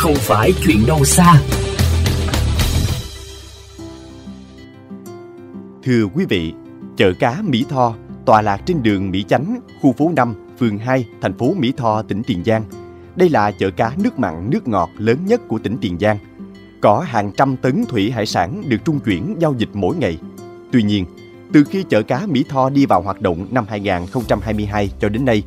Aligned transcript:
không 0.00 0.14
phải 0.14 0.52
chuyện 0.64 0.86
đâu 0.86 1.04
xa. 1.04 1.34
Thưa 5.82 6.06
quý 6.14 6.24
vị, 6.28 6.52
chợ 6.96 7.12
cá 7.18 7.42
Mỹ 7.42 7.64
Tho 7.68 7.94
tọa 8.26 8.42
lạc 8.42 8.60
trên 8.66 8.82
đường 8.82 9.10
Mỹ 9.10 9.24
Chánh, 9.28 9.60
khu 9.80 9.92
phố 9.92 10.12
5, 10.16 10.34
phường 10.58 10.78
2, 10.78 11.06
thành 11.20 11.38
phố 11.38 11.54
Mỹ 11.58 11.72
Tho, 11.76 12.02
tỉnh 12.02 12.22
Tiền 12.22 12.44
Giang. 12.44 12.64
Đây 13.16 13.28
là 13.28 13.50
chợ 13.50 13.70
cá 13.70 13.92
nước 13.96 14.18
mặn 14.18 14.50
nước 14.50 14.68
ngọt 14.68 14.90
lớn 14.98 15.18
nhất 15.26 15.40
của 15.48 15.58
tỉnh 15.58 15.76
Tiền 15.80 15.98
Giang. 16.00 16.18
Có 16.80 17.00
hàng 17.00 17.32
trăm 17.36 17.56
tấn 17.56 17.84
thủy 17.88 18.10
hải 18.10 18.26
sản 18.26 18.62
được 18.66 18.78
trung 18.84 19.00
chuyển 19.00 19.36
giao 19.38 19.54
dịch 19.58 19.70
mỗi 19.72 19.96
ngày. 19.96 20.18
Tuy 20.72 20.82
nhiên, 20.82 21.04
từ 21.52 21.64
khi 21.64 21.84
chợ 21.88 22.02
cá 22.02 22.26
Mỹ 22.26 22.44
Tho 22.48 22.70
đi 22.70 22.86
vào 22.86 23.02
hoạt 23.02 23.20
động 23.20 23.46
năm 23.50 23.64
2022 23.68 24.90
cho 25.00 25.08
đến 25.08 25.24
nay, 25.24 25.42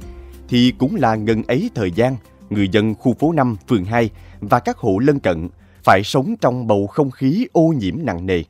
thì 0.48 0.74
cũng 0.78 0.96
là 0.96 1.16
ngần 1.16 1.44
ấy 1.44 1.70
thời 1.76 1.92
gian 1.92 2.16
người 2.50 2.70
dân 2.70 2.96
khu 2.96 3.14
phố 3.14 3.32
5, 3.32 3.56
phường 3.68 3.86
2 3.86 4.10
và 4.48 4.60
các 4.60 4.78
hộ 4.78 5.00
lân 5.00 5.20
cận 5.20 5.50
phải 5.84 6.04
sống 6.04 6.36
trong 6.42 6.68
bầu 6.68 6.88
không 6.88 7.12
khí 7.12 7.48
ô 7.52 7.74
nhiễm 7.78 7.96
nặng 7.98 8.26
nề. 8.26 8.44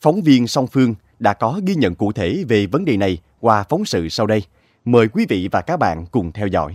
Phóng 0.00 0.22
viên 0.22 0.46
song 0.46 0.66
phương 0.66 0.94
đã 1.18 1.32
có 1.32 1.60
ghi 1.66 1.74
nhận 1.74 1.94
cụ 1.94 2.12
thể 2.12 2.44
về 2.48 2.66
vấn 2.66 2.84
đề 2.84 2.96
này 2.96 3.18
qua 3.40 3.64
phóng 3.68 3.84
sự 3.84 4.08
sau 4.08 4.26
đây. 4.26 4.42
Mời 4.84 5.08
quý 5.08 5.26
vị 5.28 5.48
và 5.52 5.60
các 5.60 5.76
bạn 5.76 6.06
cùng 6.06 6.32
theo 6.32 6.46
dõi. 6.46 6.74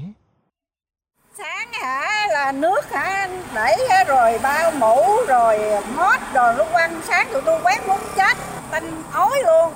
Sáng 1.38 1.68
hả? 1.74 2.28
Là 2.32 2.52
nước 2.52 2.92
hả? 2.92 3.30
Đẩy 3.56 3.78
rồi 4.08 4.40
bao 4.44 4.72
mũ? 4.72 4.96
Rồi 5.28 5.60
mót 5.96 6.20
rồi 6.34 6.56
lúc 6.58 6.68
ăn 6.74 7.02
sáng 7.08 7.28
tụi 7.34 7.42
tôi 7.46 7.60
quét 7.64 7.88
muốn 7.88 8.00
chết. 8.16 8.38
Tanh 8.72 9.04
ối 9.14 9.38
luôn. 9.46 9.74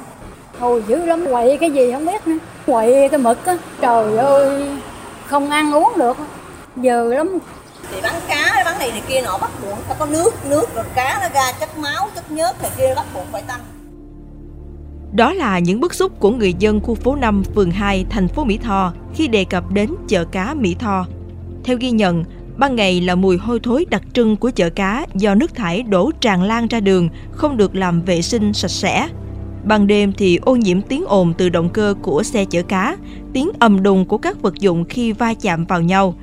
Thôi 0.59 0.83
dữ 0.87 1.05
lắm, 1.05 1.25
quậy 1.31 1.57
cái 1.57 1.71
gì 1.71 1.91
không 1.91 2.05
biết 2.05 2.27
nữa. 2.27 2.37
Quậy 2.65 3.09
cái 3.09 3.19
mực 3.19 3.45
á, 3.45 3.57
trời 3.81 4.17
ơi 4.17 4.69
Không 5.25 5.49
ăn 5.49 5.73
uống 5.73 5.93
được. 5.97 6.17
Giờ 6.75 7.03
lắm 7.03 7.39
thì 7.91 8.01
bán 8.01 8.15
cá 8.27 8.61
bán 8.65 8.70
này 8.81 8.91
này 8.91 9.01
kia 9.09 9.21
nọ 9.21 9.37
bắt 9.37 9.51
buộc 9.61 9.77
phải 9.87 9.95
có 9.99 10.05
nước 10.05 10.31
nước 10.49 10.75
rồi 10.75 10.85
cá 10.95 11.19
nó 11.21 11.29
ra 11.33 11.51
chất 11.59 11.77
máu 11.77 12.09
chất 12.15 12.31
nhớt 12.31 12.61
này 12.61 12.71
kia 12.77 12.93
bắt 12.95 13.05
buộc 13.13 13.25
phải 13.31 13.41
tăng 13.41 13.59
Đó 15.13 15.33
là 15.33 15.59
những 15.59 15.79
bức 15.79 15.93
xúc 15.93 16.19
của 16.19 16.29
người 16.31 16.53
dân 16.53 16.81
khu 16.81 16.95
phố 16.95 17.15
5, 17.15 17.43
phường 17.55 17.71
2, 17.71 18.05
thành 18.09 18.27
phố 18.27 18.43
Mỹ 18.43 18.57
Tho 18.57 18.93
khi 19.13 19.27
đề 19.27 19.43
cập 19.43 19.71
đến 19.71 19.89
chợ 20.07 20.25
cá 20.25 20.53
Mỹ 20.53 20.75
Tho. 20.79 21.05
Theo 21.63 21.77
ghi 21.77 21.91
nhận, 21.91 22.23
ban 22.57 22.75
ngày 22.75 23.01
là 23.01 23.15
mùi 23.15 23.37
hôi 23.37 23.59
thối 23.63 23.85
đặc 23.89 24.01
trưng 24.13 24.35
của 24.35 24.51
chợ 24.51 24.69
cá 24.69 25.05
do 25.15 25.35
nước 25.35 25.55
thải 25.55 25.83
đổ 25.83 26.11
tràn 26.21 26.43
lan 26.43 26.67
ra 26.67 26.79
đường, 26.79 27.09
không 27.31 27.57
được 27.57 27.75
làm 27.75 28.01
vệ 28.01 28.21
sinh 28.21 28.53
sạch 28.53 28.71
sẽ. 28.71 29.07
Ban 29.65 29.87
đêm 29.87 30.13
thì 30.13 30.39
ô 30.41 30.55
nhiễm 30.55 30.81
tiếng 30.81 31.05
ồn 31.07 31.33
từ 31.37 31.49
động 31.49 31.69
cơ 31.69 31.95
của 32.01 32.23
xe 32.23 32.45
chở 32.45 32.61
cá, 32.61 32.97
tiếng 33.33 33.49
ầm 33.59 33.83
đùng 33.83 34.05
của 34.05 34.17
các 34.17 34.41
vật 34.41 34.55
dụng 34.55 34.85
khi 34.85 35.11
va 35.11 35.33
chạm 35.41 35.65
vào 35.65 35.81
nhau. 35.81 36.15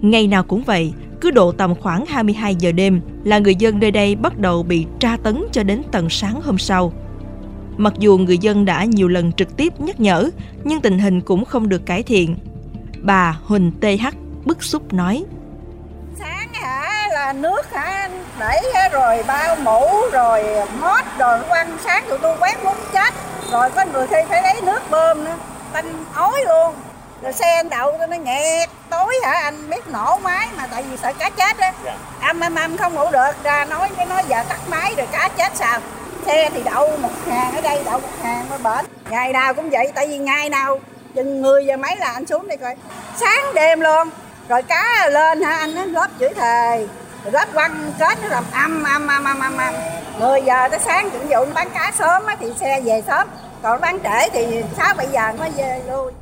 Ngày 0.00 0.26
nào 0.26 0.42
cũng 0.42 0.62
vậy, 0.62 0.92
cứ 1.20 1.30
độ 1.30 1.52
tầm 1.52 1.74
khoảng 1.74 2.06
22 2.06 2.54
giờ 2.54 2.72
đêm 2.72 3.00
là 3.24 3.38
người 3.38 3.54
dân 3.54 3.80
nơi 3.80 3.90
đây 3.90 4.16
bắt 4.16 4.38
đầu 4.38 4.62
bị 4.62 4.86
tra 4.98 5.16
tấn 5.22 5.44
cho 5.52 5.62
đến 5.62 5.82
tận 5.92 6.10
sáng 6.10 6.40
hôm 6.42 6.58
sau. 6.58 6.92
Mặc 7.76 7.92
dù 7.98 8.18
người 8.18 8.38
dân 8.38 8.64
đã 8.64 8.84
nhiều 8.84 9.08
lần 9.08 9.32
trực 9.32 9.56
tiếp 9.56 9.80
nhắc 9.80 10.00
nhở, 10.00 10.30
nhưng 10.64 10.80
tình 10.80 10.98
hình 10.98 11.20
cũng 11.20 11.44
không 11.44 11.68
được 11.68 11.86
cải 11.86 12.02
thiện. 12.02 12.36
Bà 13.00 13.38
Huỳnh 13.44 13.72
TH 13.80 14.06
bức 14.44 14.62
xúc 14.62 14.92
nói. 14.92 15.24
sáng 16.18 16.48
hả? 16.52 17.08
Là 17.12 17.32
nước 17.32 17.72
hả? 17.72 18.08
Đẩy 18.40 18.62
rồi 18.92 19.22
bao 19.26 19.56
mũ 19.56 19.86
rồi 20.12 20.44
mót 20.80 21.04
rồi 21.18 21.38
quăng 21.48 21.78
sáng 21.84 22.04
tụi 22.08 22.18
tôi 22.18 22.36
quét 22.40 22.64
muốn 22.64 22.76
chết. 22.92 23.14
Rồi 23.52 23.70
có 23.70 23.84
người 23.92 24.06
khi 24.06 24.16
phải 24.28 24.42
lấy 24.42 24.60
nước 24.62 24.80
bơm 24.90 25.24
nữa. 25.24 25.36
Tanh 25.72 26.04
ói 26.14 26.44
luôn 26.48 26.74
rồi 27.24 27.32
xe 27.32 27.54
anh 27.54 27.68
đậu 27.68 27.98
nó 27.98 28.16
nghẹt 28.16 28.68
tối 28.90 29.14
hả 29.24 29.32
anh? 29.32 29.70
Biết 29.70 29.88
nổ 29.88 30.18
máy 30.22 30.48
mà 30.56 30.66
tại 30.70 30.82
vì 30.82 30.96
sợ 30.96 31.12
cá 31.18 31.30
chết 31.30 31.58
á. 31.58 31.72
Âm 32.20 32.40
âm 32.40 32.54
âm 32.54 32.76
không 32.76 32.94
ngủ 32.94 33.10
được 33.10 33.32
ra 33.42 33.64
nói 33.64 33.88
cái 33.96 34.06
nói 34.06 34.22
giờ 34.28 34.36
tắt 34.48 34.60
máy 34.68 34.94
rồi 34.96 35.06
cá 35.12 35.28
chết 35.36 35.52
sao? 35.54 35.80
Xe 36.26 36.50
thì 36.54 36.62
đậu 36.62 36.96
một 36.96 37.10
hàng 37.30 37.54
ở 37.54 37.60
đây 37.60 37.82
đậu 37.84 37.98
một 37.98 38.22
hàng 38.22 38.46
ở 38.50 38.58
bển. 38.58 38.84
Ngày 39.10 39.32
nào 39.32 39.54
cũng 39.54 39.70
vậy 39.70 39.92
tại 39.94 40.06
vì 40.06 40.18
ngày 40.18 40.50
nào 40.50 40.78
chừng 41.14 41.42
10 41.42 41.66
giờ 41.66 41.76
mấy 41.76 41.96
là 41.96 42.12
anh 42.12 42.26
xuống 42.26 42.48
đây 42.48 42.56
coi. 42.56 42.76
Sáng 43.16 43.54
đêm 43.54 43.80
luôn. 43.80 44.10
Rồi 44.48 44.62
cá 44.62 45.08
lên 45.10 45.42
hả 45.42 45.56
anh? 45.56 45.74
Nó 45.74 46.00
góp 46.00 46.10
chửi 46.20 46.34
thề. 46.34 46.86
Rồi 47.24 47.32
góp 47.32 47.54
quăng 47.54 47.92
kết 47.98 48.18
nó 48.22 48.28
làm 48.28 48.44
âm 48.52 48.82
âm 48.82 49.08
âm 49.08 49.24
âm 49.24 49.40
âm 49.40 49.56
âm. 49.58 49.74
10 50.18 50.42
giờ 50.42 50.68
tới 50.68 50.80
sáng 50.84 51.10
chuẩn 51.10 51.26
vụ 51.28 51.52
bán 51.54 51.70
cá 51.70 51.92
sớm 51.98 52.26
á 52.26 52.36
thì 52.40 52.46
xe 52.60 52.80
về 52.80 53.02
sớm. 53.06 53.28
Còn 53.62 53.80
bán 53.80 53.98
trễ 54.04 54.28
thì 54.32 54.62
6 54.76 54.94
7 54.94 55.06
giờ 55.12 55.32
mới 55.38 55.50
về 55.50 55.82
lui 55.88 56.12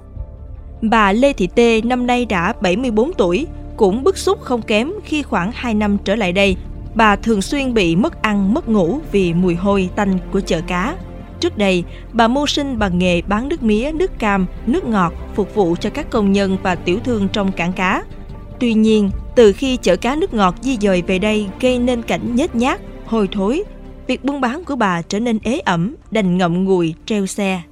Bà 0.83 1.13
Lê 1.13 1.33
Thị 1.33 1.49
Tê 1.55 1.81
năm 1.81 2.07
nay 2.07 2.25
đã 2.25 2.55
74 2.61 3.13
tuổi, 3.13 3.47
cũng 3.77 4.05
bức 4.05 4.19
xúc 4.19 4.41
không 4.41 4.63
kém 4.63 4.93
khi 5.05 5.23
khoảng 5.23 5.51
2 5.55 5.75
năm 5.75 5.97
trở 6.05 6.17
lại 6.17 6.33
đây, 6.33 6.57
bà 6.95 7.17
thường 7.17 7.43
xuyên 7.43 7.75
bị 7.75 7.97
mất 7.97 8.23
ăn 8.23 8.55
mất 8.55 8.69
ngủ 8.69 9.01
vì 9.13 9.35
mùi 9.35 9.55
hôi 9.55 9.89
tanh 9.97 10.19
của 10.33 10.41
chợ 10.41 10.61
cá. 10.67 10.97
Trước 11.41 11.59
đây, 11.59 11.85
bà 12.13 12.29
mưu 12.29 12.47
sinh 12.47 12.79
bằng 12.79 12.99
nghề 12.99 13.23
bán 13.23 13.49
nước 13.49 13.63
mía, 13.63 13.93
nước 13.93 14.19
cam, 14.19 14.47
nước 14.67 14.85
ngọt 14.85 15.13
phục 15.35 15.55
vụ 15.55 15.77
cho 15.81 15.91
các 15.91 16.11
công 16.11 16.33
nhân 16.33 16.57
và 16.63 16.75
tiểu 16.75 16.99
thương 17.05 17.29
trong 17.33 17.53
cảng 17.53 17.73
cá. 17.73 18.05
Tuy 18.61 18.75
nhiên, 18.75 19.11
từ 19.37 19.53
khi 19.53 19.77
chợ 19.77 19.97
cá 19.97 20.17
nước 20.17 20.35
ngọt 20.35 20.55
di 20.61 20.77
dời 20.81 21.03
về 21.03 21.19
đây 21.19 21.47
gây 21.61 21.79
nên 21.79 22.03
cảnh 22.03 22.37
nhếch 22.37 22.55
nhác, 22.55 22.81
hôi 23.07 23.29
thối, 23.33 23.65
việc 24.07 24.25
buôn 24.25 24.41
bán 24.41 24.65
của 24.65 24.77
bà 24.77 25.03
trở 25.03 25.21
nên 25.21 25.39
ế 25.43 25.59
ẩm, 25.59 25.97
đành 26.11 26.39
ngậm 26.39 26.65
ngùi 26.65 26.95
treo 27.07 27.27
xe. 27.27 27.63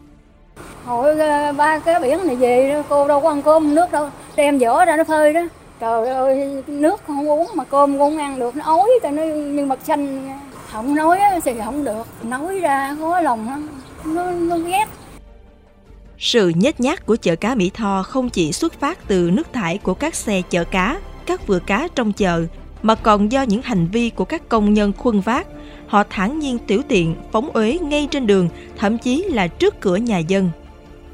Hồi 0.91 1.19
ờ, 1.19 1.53
ba 1.53 1.79
cái 1.79 2.01
biển 2.01 2.19
này 2.27 2.37
về 2.37 2.73
đó, 2.73 2.83
cô 2.89 3.09
đâu 3.09 3.21
có 3.21 3.29
ăn 3.29 3.43
cơm 3.43 3.75
nước 3.75 3.93
đâu. 3.93 4.09
Đem 4.37 4.59
vỏ 4.59 4.85
ra 4.85 4.97
nó 4.97 5.05
phơi 5.05 5.33
đó. 5.33 5.41
Trời 5.81 6.09
ơi, 6.09 6.63
nước 6.67 7.01
không 7.07 7.31
uống 7.31 7.51
mà 7.55 7.65
cơm 7.65 7.99
cũng 7.99 8.19
ăn 8.19 8.39
được. 8.39 8.57
Nó 8.57 8.65
ối 8.65 8.91
cho 9.03 9.11
nó 9.11 9.23
như 9.23 9.67
mặt 9.67 9.79
xanh 9.85 10.29
Không 10.73 10.95
nói 10.95 11.19
thì 11.45 11.53
không 11.65 11.85
được. 11.85 12.07
Nói 12.23 12.59
ra 12.59 12.97
khó 13.01 13.21
lòng 13.21 13.47
lắm. 13.47 13.69
Nó, 14.05 14.31
nó 14.31 14.57
ghét. 14.57 14.85
Sự 16.19 16.53
nhếch 16.55 16.81
nhác 16.81 17.07
của 17.07 17.17
chợ 17.17 17.37
cá 17.37 17.55
Mỹ 17.55 17.71
Tho 17.75 18.03
không 18.03 18.31
chỉ 18.31 18.53
xuất 18.53 18.81
phát 18.81 18.99
từ 19.09 19.31
nước 19.33 19.53
thải 19.53 19.79
của 19.79 19.95
các 19.95 20.15
xe 20.15 20.43
chở 20.51 20.65
cá, 20.65 21.01
các 21.27 21.47
vựa 21.47 21.59
cá 21.59 21.89
trong 21.95 22.13
chợ, 22.13 22.45
mà 22.83 22.95
còn 22.95 23.33
do 23.33 23.43
những 23.43 23.63
hành 23.63 23.87
vi 23.93 24.11
của 24.11 24.25
các 24.25 24.49
công 24.49 24.75
nhân 24.75 24.93
khuân 24.99 25.21
vác. 25.21 25.47
Họ 25.87 26.05
thản 26.11 26.39
nhiên 26.39 26.59
tiểu 26.59 26.83
tiện, 26.89 27.15
phóng 27.33 27.51
uế 27.51 27.79
ngay 27.79 28.09
trên 28.11 28.27
đường, 28.27 28.49
thậm 28.79 28.99
chí 28.99 29.23
là 29.23 29.47
trước 29.47 29.81
cửa 29.81 29.97
nhà 29.97 30.19
dân 30.19 30.51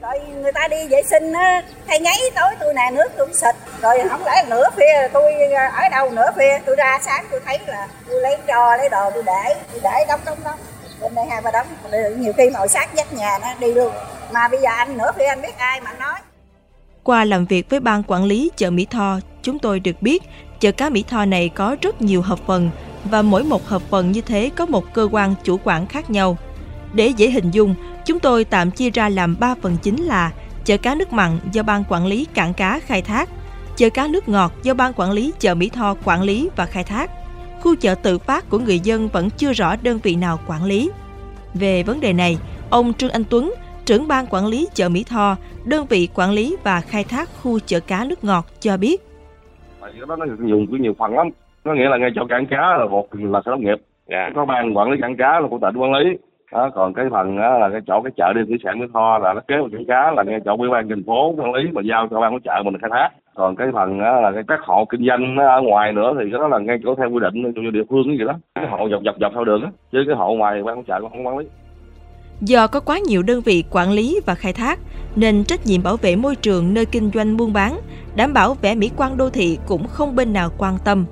rồi 0.06 0.20
người 0.42 0.52
ta 0.52 0.68
đi 0.68 0.76
vệ 0.90 1.02
sinh 1.02 1.32
á 1.32 1.62
hay 1.86 2.00
nháy 2.00 2.18
tối 2.34 2.54
tôi 2.60 2.74
nè 2.74 2.90
nước 2.92 3.08
tôi 3.16 3.26
cũng 3.26 3.34
xịt. 3.34 3.54
Rồi 3.82 3.98
không 4.10 4.24
lẽ 4.24 4.44
nửa 4.48 4.64
phía 4.76 5.08
tôi 5.12 5.32
ờ, 5.34 5.64
ở 5.72 5.88
đâu 5.90 6.10
nửa 6.10 6.30
phía 6.36 6.58
tôi 6.66 6.76
ra 6.76 6.98
sáng 7.02 7.24
tôi 7.30 7.40
thấy 7.46 7.58
là 7.66 7.88
tôi 8.08 8.20
lấy 8.20 8.36
trò 8.46 8.76
lấy 8.76 8.88
đồ 8.88 9.10
tôi 9.14 9.22
để 9.26 9.54
tôi 9.72 9.80
để 9.82 10.04
đóng 10.08 10.20
đóng 10.26 10.38
đóng. 10.44 10.58
Bên 11.00 11.14
đây 11.14 11.24
hai 11.30 11.42
ba 11.42 11.50
đóng 11.50 11.66
nhiều 12.20 12.32
khi 12.36 12.50
ngồi 12.50 12.68
sát 12.68 12.94
dắt 12.94 13.12
nhà 13.12 13.38
nó 13.42 13.48
đi 13.60 13.74
luôn. 13.74 13.92
Mà 14.32 14.48
bây 14.48 14.60
giờ 14.60 14.70
anh 14.76 14.98
nửa 14.98 15.12
phía 15.18 15.24
anh 15.24 15.42
biết 15.42 15.58
ai 15.58 15.80
mà 15.80 15.92
nói. 15.92 16.18
Qua 17.02 17.24
làm 17.24 17.46
việc 17.46 17.70
với 17.70 17.80
ban 17.80 18.02
quản 18.02 18.24
lý 18.24 18.50
chợ 18.56 18.70
Mỹ 18.70 18.86
Tho, 18.90 19.18
chúng 19.42 19.58
tôi 19.58 19.80
được 19.80 20.02
biết 20.02 20.22
chợ 20.60 20.72
cá 20.72 20.88
Mỹ 20.88 21.04
Tho 21.08 21.24
này 21.24 21.50
có 21.54 21.76
rất 21.82 22.02
nhiều 22.02 22.22
hợp 22.22 22.38
phần 22.46 22.70
và 23.04 23.22
mỗi 23.22 23.44
một 23.44 23.64
hợp 23.64 23.82
phần 23.90 24.12
như 24.12 24.20
thế 24.20 24.50
có 24.56 24.66
một 24.66 24.84
cơ 24.94 25.08
quan 25.12 25.34
chủ 25.44 25.60
quản 25.64 25.86
khác 25.86 26.10
nhau. 26.10 26.36
Để 26.94 27.06
dễ 27.06 27.30
hình 27.30 27.50
dung, 27.50 27.74
chúng 28.04 28.19
tôi 28.19 28.44
tạm 28.44 28.70
chia 28.70 28.91
ra 28.91 29.08
làm 29.08 29.36
3 29.41 29.54
phần 29.62 29.76
chính 29.82 30.02
là 30.02 30.32
chợ 30.64 30.76
cá 30.76 30.94
nước 30.94 31.12
mặn 31.12 31.30
do 31.52 31.62
ban 31.62 31.84
quản 31.88 32.06
lý 32.06 32.26
cảng 32.34 32.54
cá 32.54 32.78
khai 32.78 33.02
thác, 33.02 33.28
chợ 33.76 33.91
cá 33.91 34.06
nước 34.06 34.28
ngọt 34.28 34.52
do 34.62 34.74
ban 34.74 34.92
quản 34.97 35.12
lý 35.12 35.32
chợ 35.38 35.54
Mỹ 35.54 35.70
Tho 35.72 35.94
quản 36.04 36.22
lý 36.22 36.50
và 36.56 36.66
khai 36.66 36.84
thác. 36.84 37.10
Khu 37.60 37.76
chợ 37.76 37.94
tự 37.94 38.19
phát 38.19 38.50
của 38.50 38.58
người 38.58 38.78
dân 38.78 39.08
vẫn 39.08 39.30
chưa 39.30 39.52
rõ 39.52 39.76
đơn 39.82 39.98
vị 40.02 40.16
nào 40.16 40.38
quản 40.47 40.64
lý. 40.64 40.91
Về 41.54 41.82
vấn 41.82 42.00
đề 42.00 42.12
này, 42.12 42.38
ông 42.70 42.92
Trương 42.94 43.10
Anh 43.10 43.24
Tuấn, 43.30 43.54
trưởng 43.84 44.08
ban 44.08 44.26
quản 44.26 44.47
lý 44.47 44.68
chợ 44.74 44.88
Mỹ 44.88 45.04
Tho, 45.08 45.36
đơn 45.64 45.86
vị 45.88 46.08
quản 46.14 46.30
lý 46.30 46.56
và 46.64 46.80
khai 46.80 47.04
thác 47.04 47.28
khu 47.42 47.58
chợ 47.58 47.80
cá 47.80 48.04
nước 48.04 48.24
ngọt 48.24 48.47
cho 48.60 48.76
biết. 48.76 49.03
Cái 49.80 49.92
đó 50.08 50.16
nó 50.16 50.26
dùng 50.48 50.66
của 50.66 50.77
nhiều 50.77 50.94
phần 50.98 51.15
lắm 51.15 51.27
có 51.65 51.74
nghĩa 51.74 51.88
là 51.88 51.97
ngay 51.97 52.10
chỗ 52.15 52.27
cảng 52.28 52.47
cá 52.47 52.77
là 52.78 52.86
một 52.91 53.09
là 53.12 53.41
sở 53.44 53.50
nông 53.50 53.60
nghiệp 53.60 53.78
có 54.34 54.44
ban 54.44 54.77
quản 54.77 54.91
lý 54.91 54.98
cảng 55.00 55.16
cá 55.16 55.41
là 55.41 55.48
của 55.50 55.59
tỉnh 55.62 55.77
quản 55.77 55.92
lý 55.92 56.04
đó, 56.53 56.71
còn 56.75 56.95
cái 56.95 57.04
phần 57.10 57.39
đó 57.39 57.59
là 57.59 57.69
cái 57.72 57.81
chỗ 57.87 58.03
cái 58.03 58.13
chợ 58.16 58.33
đi 58.33 58.41
thủy 58.48 58.59
sản 58.65 58.78
Mỹ 58.78 58.87
Tho 58.95 59.19
là 59.19 59.33
nó 59.33 59.41
kế 59.48 59.57
vào 59.57 59.69
cảng 59.72 59.84
cá 59.89 60.10
là 60.16 60.22
ngay 60.22 60.41
chỗ 60.45 60.57
ủy 60.59 60.69
ban 60.69 60.89
thành 60.89 61.04
phố 61.07 61.34
quản 61.39 61.53
lý 61.53 61.63
mà 61.72 61.83
giao 61.84 62.09
cho 62.10 62.21
ban 62.21 62.33
của 62.33 62.41
chợ 62.45 62.63
mình 62.65 62.78
khai 62.81 62.91
thác. 62.93 63.09
Còn 63.34 63.57
cái 63.57 63.69
phần 63.72 64.01
đó 64.01 64.21
là 64.21 64.33
cái 64.33 64.43
các 64.48 64.60
hộ 64.63 64.84
kinh 64.84 65.07
doanh 65.07 65.37
ở 65.37 65.60
ngoài 65.63 65.93
nữa 65.93 66.15
thì 66.19 66.31
cái 66.31 66.41
đó 66.41 66.48
là 66.48 66.59
ngay 66.59 66.78
chỗ 66.84 66.95
theo 66.95 67.10
quy 67.10 67.21
định 67.21 67.53
cho 67.54 67.71
địa 67.71 67.84
phương 67.91 68.04
cái 68.07 68.19
gì 68.19 68.25
đó. 68.25 68.34
Cái 68.54 68.66
hộ 68.69 68.89
dọc 68.91 69.03
dọc 69.04 69.15
dọc 69.21 69.33
theo 69.34 69.45
đường 69.45 69.63
á 69.63 69.71
chứ 69.93 69.98
cái 70.07 70.16
hộ 70.16 70.34
ngoài 70.34 70.63
ban 70.63 70.77
của 70.77 70.83
chợ 70.87 71.01
cũng 71.01 71.10
không 71.10 71.27
quản 71.27 71.39
lý. 71.39 71.47
Do 72.41 72.66
có 72.66 72.81
quá 72.81 72.98
nhiều 72.98 73.22
đơn 73.22 73.41
vị 73.45 73.65
quản 73.71 73.91
lý 73.91 74.21
và 74.27 74.34
khai 74.34 74.53
thác, 74.53 74.78
nên 75.16 75.45
trách 75.45 75.66
nhiệm 75.66 75.83
bảo 75.83 75.97
vệ 75.97 76.16
môi 76.16 76.37
trường 76.37 76.75
nơi 76.75 76.87
kinh 76.87 77.10
doanh 77.15 77.37
buôn 77.37 77.53
bán, 77.53 77.72
đảm 78.16 78.33
bảo 78.33 78.54
vẻ 78.54 78.75
mỹ 78.75 78.91
quan 78.97 79.16
đô 79.16 79.31
thị 79.31 79.59
cũng 79.66 79.87
không 79.89 80.16
bên 80.16 80.33
nào 80.33 80.48
quan 80.59 80.75
tâm. 80.84 81.04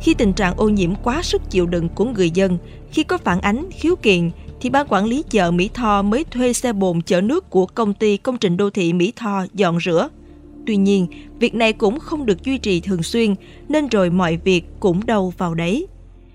Khi 0.00 0.14
tình 0.14 0.32
trạng 0.32 0.54
ô 0.56 0.68
nhiễm 0.68 0.90
quá 1.04 1.22
sức 1.22 1.42
chịu 1.50 1.66
đựng 1.66 1.88
của 1.94 2.04
người 2.04 2.30
dân, 2.30 2.58
khi 2.90 3.02
có 3.02 3.18
phản 3.18 3.40
ánh, 3.40 3.64
khiếu 3.70 3.94
kiện, 4.02 4.30
thì 4.60 4.70
ban 4.70 4.86
quản 4.88 5.04
lý 5.04 5.24
chợ 5.30 5.50
Mỹ 5.50 5.70
Tho 5.74 6.02
mới 6.02 6.24
thuê 6.24 6.52
xe 6.52 6.72
bồn 6.72 7.00
chở 7.02 7.20
nước 7.20 7.50
của 7.50 7.66
công 7.66 7.94
ty 7.94 8.16
công 8.16 8.36
trình 8.36 8.56
đô 8.56 8.70
thị 8.70 8.92
Mỹ 8.92 9.12
Tho 9.16 9.44
dọn 9.54 9.78
rửa. 9.80 10.08
Tuy 10.66 10.76
nhiên, 10.76 11.06
việc 11.40 11.54
này 11.54 11.72
cũng 11.72 11.98
không 11.98 12.26
được 12.26 12.44
duy 12.44 12.58
trì 12.58 12.80
thường 12.80 13.02
xuyên, 13.02 13.34
nên 13.68 13.88
rồi 13.88 14.10
mọi 14.10 14.38
việc 14.44 14.64
cũng 14.80 15.06
đâu 15.06 15.32
vào 15.38 15.54
đấy. 15.54 15.86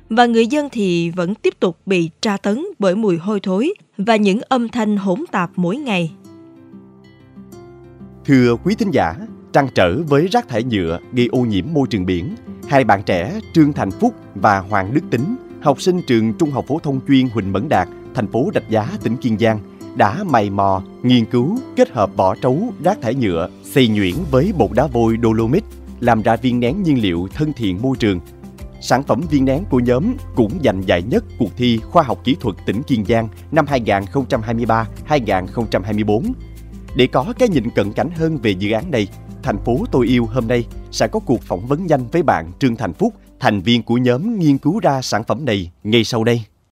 Và 0.09 0.25
người 0.25 0.47
dân 0.47 0.69
thì 0.71 1.09
vẫn 1.09 1.35
tiếp 1.35 1.53
tục 1.59 1.77
bị 1.85 2.09
tra 2.21 2.37
tấn 2.37 2.65
bởi 2.79 2.95
mùi 2.95 3.17
hôi 3.17 3.39
thối 3.39 3.73
và 3.97 4.15
những 4.15 4.39
âm 4.49 4.69
thanh 4.69 4.97
hỗn 4.97 5.23
tạp 5.31 5.51
mỗi 5.55 5.77
ngày. 5.77 6.11
Thưa 8.25 8.55
quý 8.63 8.75
thính 8.75 8.91
giả, 8.91 9.15
trăn 9.53 9.67
trở 9.75 10.03
với 10.03 10.27
rác 10.27 10.47
thải 10.47 10.63
nhựa 10.63 10.99
gây 11.13 11.27
ô 11.31 11.39
nhiễm 11.39 11.65
môi 11.73 11.87
trường 11.89 12.05
biển, 12.05 12.35
hai 12.67 12.83
bạn 12.83 13.03
trẻ 13.05 13.39
Trương 13.53 13.73
Thành 13.73 13.91
Phúc 13.91 14.13
và 14.35 14.59
Hoàng 14.59 14.93
Đức 14.93 15.01
Tính, 15.11 15.35
học 15.61 15.81
sinh 15.81 16.01
trường 16.07 16.33
Trung 16.33 16.51
học 16.51 16.65
phổ 16.67 16.79
thông 16.79 16.99
chuyên 17.07 17.27
Huỳnh 17.27 17.51
Mẫn 17.51 17.69
Đạt, 17.69 17.87
thành 18.15 18.27
phố 18.27 18.49
Rạch 18.53 18.69
Giá, 18.69 18.89
tỉnh 19.03 19.17
Kiên 19.17 19.39
Giang, 19.39 19.59
đã 19.95 20.23
mày 20.23 20.49
mò, 20.49 20.81
nghiên 21.03 21.25
cứu, 21.25 21.57
kết 21.75 21.89
hợp 21.89 22.15
vỏ 22.15 22.35
trấu, 22.35 22.59
rác 22.83 23.01
thải 23.01 23.15
nhựa, 23.15 23.49
xay 23.63 23.87
nhuyễn 23.87 24.15
với 24.31 24.53
bột 24.57 24.71
đá 24.71 24.87
vôi 24.87 25.17
Dolomit, 25.23 25.63
làm 25.99 26.21
ra 26.21 26.35
viên 26.35 26.59
nén 26.59 26.83
nhiên 26.83 27.01
liệu 27.01 27.27
thân 27.33 27.53
thiện 27.53 27.81
môi 27.81 27.97
trường. 27.97 28.19
Sản 28.81 29.03
phẩm 29.03 29.21
viên 29.29 29.45
nén 29.45 29.63
của 29.69 29.79
nhóm 29.79 30.13
cũng 30.35 30.51
giành 30.63 30.87
giải 30.87 31.01
nhất 31.01 31.23
cuộc 31.39 31.49
thi 31.57 31.77
khoa 31.77 32.03
học 32.03 32.19
kỹ 32.23 32.35
thuật 32.39 32.55
tỉnh 32.65 32.83
Kiên 32.83 33.05
Giang 33.05 33.27
năm 33.51 33.65
2023-2024. 33.65 36.23
Để 36.95 37.07
có 37.07 37.33
cái 37.39 37.49
nhìn 37.49 37.69
cận 37.69 37.93
cảnh 37.93 38.09
hơn 38.15 38.37
về 38.37 38.51
dự 38.51 38.71
án 38.71 38.91
này, 38.91 39.07
thành 39.43 39.57
phố 39.65 39.77
tôi 39.91 40.07
yêu 40.07 40.25
hôm 40.25 40.47
nay 40.47 40.65
sẽ 40.91 41.07
có 41.07 41.19
cuộc 41.19 41.41
phỏng 41.41 41.67
vấn 41.67 41.85
nhanh 41.85 42.07
với 42.11 42.23
bạn 42.23 42.51
Trương 42.59 42.75
Thành 42.75 42.93
Phúc, 42.93 43.13
thành 43.39 43.61
viên 43.61 43.83
của 43.83 43.97
nhóm 43.97 44.39
nghiên 44.39 44.57
cứu 44.57 44.79
ra 44.79 45.01
sản 45.01 45.23
phẩm 45.23 45.45
này 45.45 45.71
ngay 45.83 46.03
sau 46.03 46.23
đây. 46.23 46.43